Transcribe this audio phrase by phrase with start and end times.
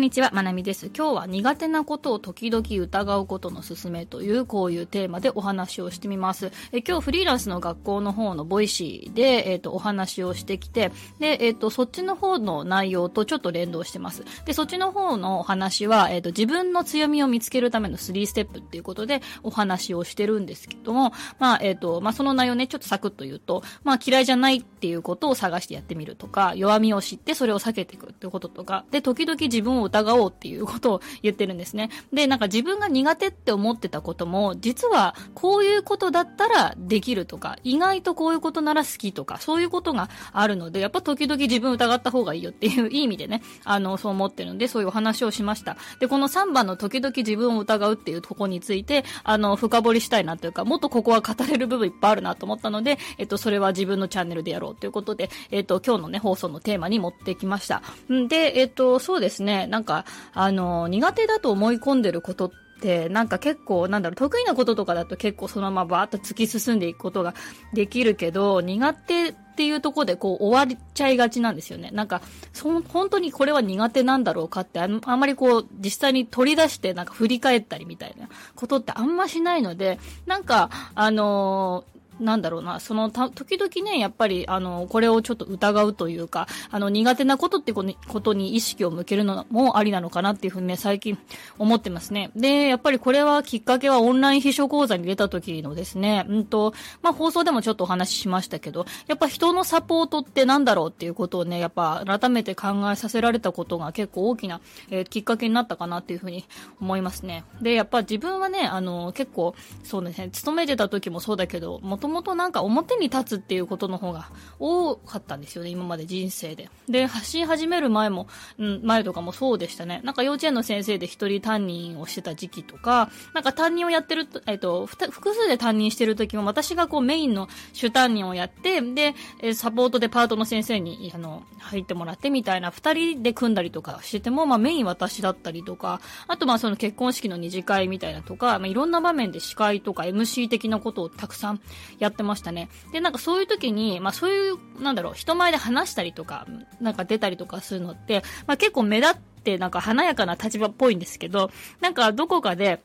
[0.00, 0.90] んにちは、まなみです。
[0.96, 6.52] 今日は苦手なことを時々疑うことのすすめというこういうテーマでお話をしてみます。
[6.72, 14.24] え今日フリーランスの学校の方の Voicy で、えっ、ー、と、お話をしてきて、で、えっ、ー、と、そっちの方の内容とちょっと連動してます。
[14.46, 31.90] で、そっちの方のお話は、えっ、ー、と、自分の強みを見つけるための3ステップっていうことでお話をしてるんですけども、まあ、えっ、と、まあ、その内容ね、ちょっとサクッと言うと、まあ、嫌いじゃないっていうことを探してやってみるとか、弱みを知ってそれを避けていくってこととか、で、時々自分を疑おうっていうことを言ってるんですね。
[32.12, 45.76] で、なんか自分が苦手って思ってたことも、実はこういうことだったらできるとか、意外とこういうことなら好きとか、そういうことがあるので、やっぱ時々自分疑った方がいいよっていういい意味でね、あの、そう思ってるので、そういうお話をしました。
[45.98, 57.82] で、この3番の時々自分を疑うっていうとこについて、あの、深掘りしたいなというか、もっとここは語れる部分いっぱいあるなと思ったので、えっと、それは自分のチャンネルでやろうということで、えっと、今日のね、放送のテーマに持ってきました。
[58.12, 62.50] んで、えっと、そうですね、なんか、あの、苦手だと思い込んでることっ
[62.80, 67.34] て、なんか結構、なんだろう、得意なこととかだと結構そのままバーッと突き進んでいくことが
[67.72, 71.90] できるけど、苦手っていうところでこう終わっちゃいがちなんですよね。
[71.92, 72.20] なんか、
[72.52, 87.84] そ本当にこれは苦手なんだろうかってあ、あんまりこう、実際に取り出してなんか振り返ったりみたいなことってあんましないので、なんか、あのーなんだろうな、そのた、時々ね、やっぱり、あの、これをちょっと疑うというか、あの、苦手なことってこ
[88.20, 91.18] とに意識を向けるのもありなのかなっていうふうにね、最近
[91.58, 92.30] 思ってますね。
[92.36, 104.60] で、やっぱりこれはきっかけはオンライン秘書講座に出た時のですね、うんと、まあ、放送でもちょっとお話ししましたけど、やっぱ人のサポートってなんだろうっていうことをね、やっぱ改めて考えさせられたことが結構大きな、
[104.90, 106.44] えー、きっかけになったかなっていうふうに
[106.80, 107.44] 思いますね。
[107.62, 109.54] で、やっぱ自分はね、あの、結構、
[109.84, 116.68] そうですね、勤めてた時もそうだけど、もともとなんか表に立つっていうことの方が多かったんですよね、今まで人生で。
[116.88, 118.26] で、発信始める前も、
[118.58, 120.00] うん、前とかもそうでしたね。
[120.04, 129.14] なんか幼稚園の先生で一人担任をしてた時期とか、なんか担任をやってると、えっと、複数で担任してる時も私がこうメインの主担任をやって、で、
[129.54, 141.60] サポートでパートの先生に、あの、入ってもらってみたいな、二人で組んだりとかしてても、まあメイン私だったりとか、あとまあその結婚式の二次会みたいなとか、まあいろんな場面で司会とか MC 的なことをたくさん
[142.00, 142.68] やってましたね。
[142.92, 146.46] で、なんかそういう時に、まあそういう、なんだろう、人前で話したりとか、
[146.80, 151.50] なんか出たりとかするのって、まあ結構目立ってなんか華やかな立場っぽいんですけど、
[151.80, 152.80] なんかどこかで、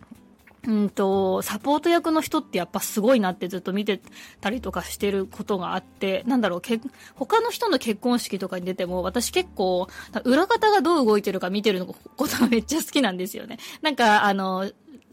[0.67, 4.01] うんと、サポート役の人ってやっぱすごいなってずっと見て
[4.41, 6.79] たりとかしてることがあって、なんだろう、け
[7.13, 9.87] 他の人の結婚式とかに出ても、私結構、
[10.23, 11.95] 裏方がどう動いてるか見てるのこ
[12.27, 13.59] とがめっちゃ好きなんですよね。
[13.81, 14.69] なんか、あの、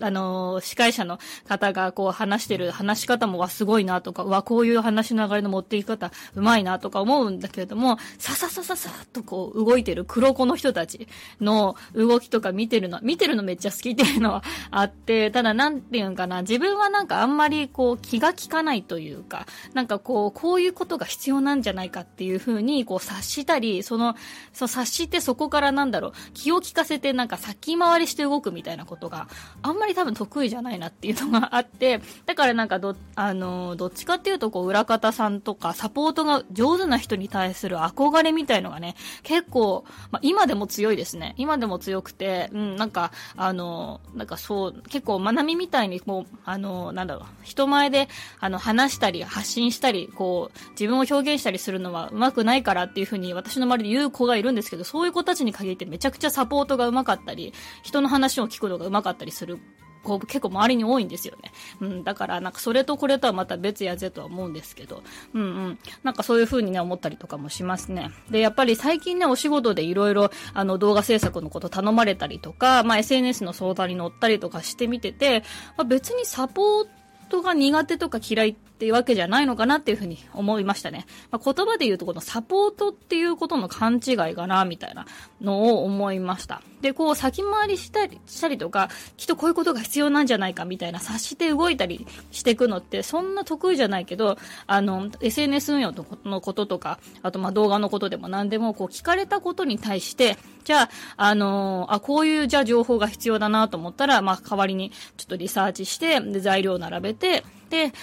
[0.06, 11.08] あの、司会者の方がこう話してる話し方もわ、すごいなとか、わ、こういう話の流れの持っていき方、うまいなとか思うんだけれども、さささささっとこう動いてる黒子の人たち
[11.40, 24.16] の動きとか見てるの、見てるのめっちゃ好きっていうのはあって、ただなんていうんかな、自分はなんかあんまりこう気が利かないというか、なんかこう、こういうことが必要なんじゃないかっていうふうにこう察したり、その、
[24.52, 29.28] そう察してそこからなんだろう、気を利かせてなんか先回りして動くみたいなことが
[29.62, 41.34] あんまりり多分得意じゃないなっていうのがあって、 だからなんかど、あの、どっちかっていうとこう、裏方さんとかサポートが上手な人に対する憧れみたいのがね、結構、まあ、今でも強いですね。
[41.36, 48.08] 今でも強くて、うん、なんか、あの、なんかそう、結構、まなみみたいにこう、あの、なんだろう、人前で、
[48.40, 57.52] あの、話したり、発信したり、こう、自分を表現したりするのは上手くないからっていうふうに私の周りで言う子がいるんですけど、そういう子たちに限ってめちゃくちゃサポートが上手かったり、
[57.82, 59.58] 人の話を聞くのが上手かったりする
[60.02, 61.52] こう結構周りに多いんですよね。
[61.80, 65.02] うん、だからなんかそれとこれとはまた別やぜとは思うんですけど、
[65.34, 65.78] うんうん。
[66.02, 68.10] なんかそういう風にね思ったりとかもしますね。
[68.30, 75.40] で、やっぱり最近ねお仕事でいろいろあの動画制作のこと頼まれたりとか、まあ SNS の相談に乗ったりとかしてみてて、
[75.76, 76.86] まあ、別にサポー
[77.28, 81.06] トが苦手とか嫌いっていうわけじゃないのかなっていうふうに思いましたね。
[81.30, 85.06] まあ、言葉で言うとこのサポートっていうことの勘違いかな、みたいな
[85.40, 86.62] のを思いました。
[86.80, 94.36] で、こう先回りしたり、したりとか、きっとこういうことが必要なんじゃないかみたいな察して動いたりしていくのってそんな得意じゃないけど、
[94.66, 95.94] あの、SNS 運用
[96.24, 107.44] のこととか、あとま動画のことでも何でもこう聞かれたことに対して、じゃあ、あのあ、こういうじゃあ情報が必要だなと思ったら、まあ代わりにちょっとリサーチして、で材料を並べて、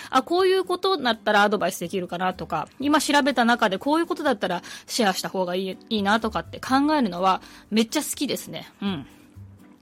[0.10, 8.72] あ、こういうことだったらアドバイスできるかなとか、今調べた中でこういうことだったらシェアした方がいいいいなとかって考えるのはめっちゃ好きですね。
[8.82, 9.06] うん。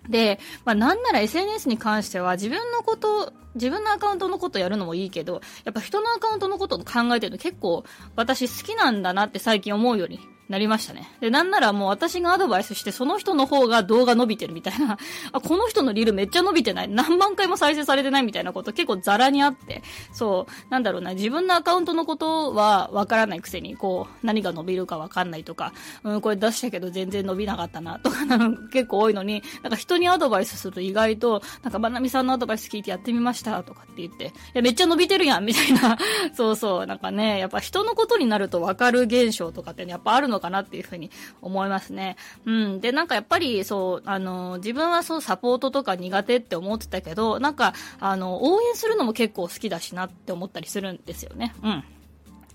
[0.09, 7.83] で、まあなんなら SNS に関しては自分のこと、自分のアカウントのことやるのもいいけど、やっぱ人のアカウントのことを考えてると結構
[8.15, 10.19] 私好きなんだなって最近思うように
[10.49, 11.09] なりましたね。
[11.19, 14.97] で、なんならもう私がアドバイスして、その人の方が動画伸びてるみたいな、
[15.31, 16.89] あ、この人のリールめっちゃ伸びてない。
[16.89, 19.83] 何万回も再生されてないみたいなこと結構ザラにあって、
[20.13, 25.73] そう、なんだろうな、自分のアカウントのことはわからないくせに、こう、何が伸びるかわかんないとか、
[26.03, 35.97] うん、これ出したけど全然伸びなかったな、とか なの結構多いのに、なんか人にアドバイスすると意外と、なんかまなみさんのアドバイス聞いてやってみました、とかって言って、いや、めっちゃ伸びてるやん、みたいな、
[36.33, 41.11] そうそう、なんかね、やっぱ人のことになるとわかる現象とかってねやっぱあるのかなっていうふうに
[41.41, 42.15] 思いますね。
[42.45, 42.81] うん。
[42.81, 51.53] で、なんかやっぱり、そう、あの、自分はそう、サポートとか苦手って思ってたけど、なんか、あの、応援するのも結構好きだしなって思ったりするんですよね。
[51.63, 51.83] うん。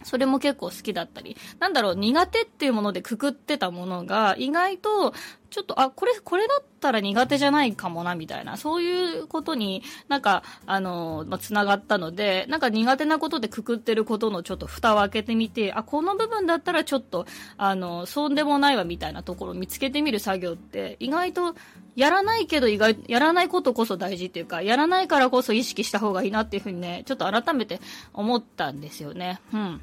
[0.04, 1.36] それも結構好きだったり。
[1.58, 5.14] なんだろう、苦手っていうものでくくってたものが、意外と、
[5.52, 17.26] ちょっと、あ、これ、これだったら苦手じゃないかもな、みたいな、そういうことになんか、あの、まあ、つながったので、なんか苦手なことでくくってることのちょっと蓋を開けてみて、あ、この部分だったらちょっと、
[17.58, 21.54] あの、そうでもないわ、みたいなところを見つけてみる作業って、意外と、
[21.94, 27.80] やらないけど意外、やらないことこそ大事っていうか、やらないからこそ意識した方がいいなっていうふうにね、ちょっと改めて
[28.14, 29.40] 思ったんですよね。
[29.52, 29.80] うん。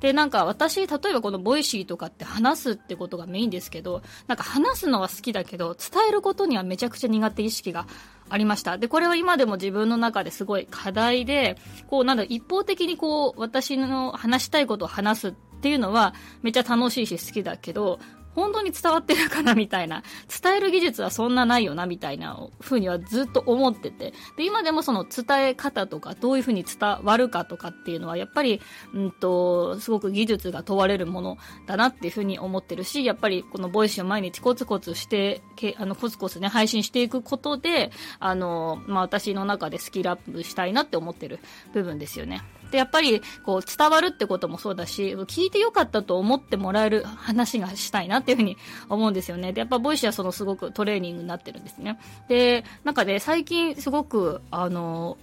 [0.00, 7.86] で、なんか私、例えばこの Voicy とかって話すってことがメインですけど、なんか話すのは好きだけど、伝えることにはめちゃくちゃ苦手意識が
[8.28, 8.78] ありました。
[8.78, 11.56] で、これは今でも自分の中ですごい課題で、
[11.88, 17.98] こう、なんだ一方的にこう、私の話したいことを話すっていうのはめっちゃ楽しいし好きだけど、
[18.34, 20.02] 本当に伝わってるかなみたいな、
[20.42, 28.60] 伝える技術はそんなないよなみたいな風にはずっと思ってて、で、今でもその伝え方とか、どういう風に伝わるかとかっていうのは、やっぱり、
[28.94, 41.40] うんと、すごく技術が問われるものだなっていう風に思ってるし、やっぱりこの Voicy を毎日コツコツして、けあの、コツコツね、配信していくことで、あの、まあ、私の中でスキルアップしたいなって思ってる
[41.72, 42.42] 部分ですよね。
[42.70, 48.56] で、やっぱり、こう、伝わるってこともそうだし、聞いてよかったと思ってもらえる話がしたいなっていうふうに
[48.88, 49.52] 思うんですよね。
[49.52, 51.98] で、やっぱ、 Voicy はそのすごくトレーニングになってるんですね。
[52.28, 55.18] で、なんかで、最近すごく、あの、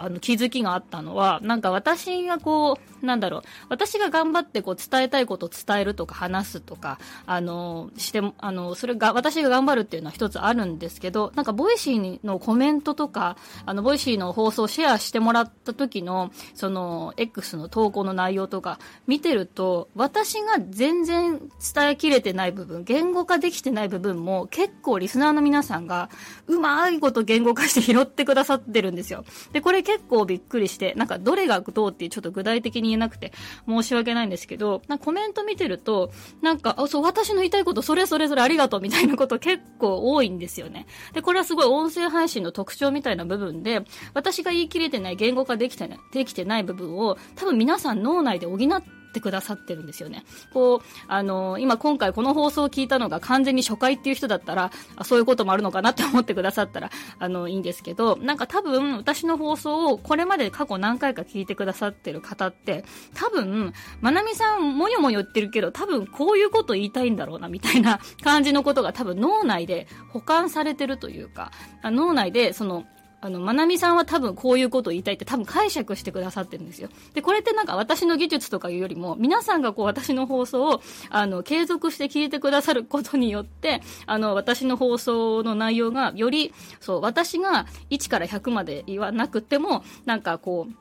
[0.00, 13.36] あの気づきがあったのは、なんか私がこう、なんだろう、私が頑張ってこう伝えたいことを伝えるとか話すとか、あの、して、あの、それが、私が頑張るっていうのは一つあるんですけど、なんか Voicy のコメントとか、
[13.66, 21.40] あの、 Voicy の放送をシェアしてもらった時の、その、X の投稿の内容とか見てると、私が全然
[21.74, 26.10] 伝えきれてない部分、言語化できてない部分も結構リスナーの皆さんが
[26.46, 29.24] うまいこと言語化して拾ってくださってるんですよ。
[29.52, 33.32] で、これ結構びっくりして、なんかどれがどうってちょっと具体的に言えなくて
[33.66, 40.86] 申し訳ないんですけど、なんかコメント見てると、なんか、あ、そう、私の言いたいこと、それそれそれありがとうみたいなこと結構多いんですよね。
[41.12, 43.82] で、これはすごい音声配信の特徴みたいな部分で、
[44.14, 50.24] 私が言い切れてない、言語化できてない、できてない部分を、多分皆さん脳内で補ってってくださってるんですよね。
[50.52, 62.84] こう、あの今今回この放送を聞いたのが完全に初回っていう人だったら、あそういうこともあるのかなって思ってくださったら、あの、いいんですけど、なんか多分私の放送をこれまで過去何回か聞いてくださってる方って、
[63.14, 71.50] 多分、まなみさんもよもよ言ってるけど、多分こういうこと言いたいんだろうな、みたいな感じのことが多分脳内で保管されてるというか、
[71.84, 72.84] 脳内でその、
[73.20, 76.88] あの、まなみさんは多分こういうことを言いたいって多分解釈してくださってるんですよ。
[77.14, 90.72] で、これってなんか私の技術とかいうよりも、皆さんがこう私の放送を、あの、継続して聞いてくださることによって、あの、私の放送の内容がより、そう、私が1から100まで言わなくても、なんかこう、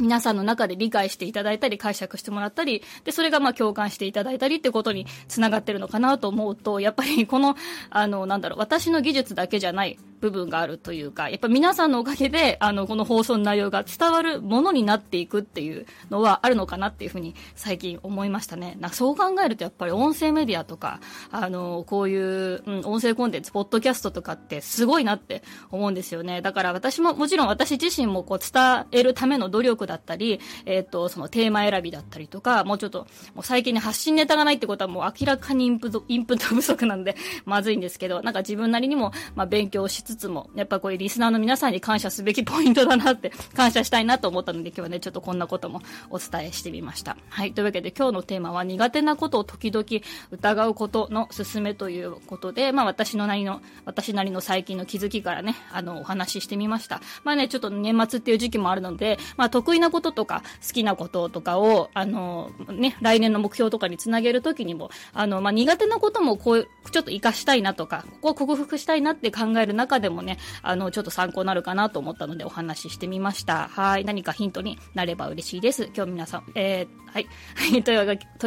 [0.00, 7.56] 皆さんの中で理解していただいたり解釈してもらったり、で、それがまあ共感していただいたりってことにつながってるのかなと思うと、やっぱりこの、
[7.90, 18.76] あの、なんだろう、私の技術だけじゃない部分があるというか、やっぱ皆さんのおかげで、あの、この放送の内容が伝わるものになっていくっていうのはあるのかなっていうふうに最近思いましたね。
[18.80, 21.00] なんかそう考えるとやっぱり音声メディアとか、
[21.32, 26.40] あの、こういう、うん、音声コンテンツ、ポッドキャストとかってすごいなって思うんですよね。
[26.40, 47.16] だから私も、もちろん私自身もこう伝えるための努力だったり、えっ、ー、と、そのテーマ選びだったりとか、もうちょっと、もう最近に発信ネタがないってことはもう明らかにインプット、インプット不足なんで、まずいんですけど、なんか自分なりにも、まあ勉強しつつつつも、やっぱこうリスナーの皆さんに感謝すべきポイントだなって、 感謝したいなと思ったので、今日はね、ちょっとこんなこともお伝えしてみました。
[47.28, 47.52] はい。
[47.52, 49.84] というわけで今日のテーマは苦手なことを時々
[50.30, 57.00] 疑うことの勧めということで、まあ私のなりの、私なりの最近の気づきからね、あの、お話ししてみました。
[57.24, 73.68] まあね、ちょっと年末っていう時期もあるので、まあ得意なこととか好きなこととかを、あの、ね、来年の目標とかにつなげるときにも、あの、まあ苦手なこともこう、ちょっと活かしたいなとか、ここを克服したいなって考える中でもね、あの、ちょっと参考になるかなと思ったのでお話ししてみました。
[73.68, 74.04] はい。
[74.04, 75.90] 何かヒントになれば嬉しいです。
[75.94, 77.26] 今日皆さん、えー、はい。
[77.82, 77.92] と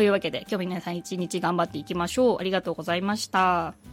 [0.01, 2.37] いうわけで、今日皆さん一日頑張っていきましょう。
[2.39, 3.84] ありがとうございました。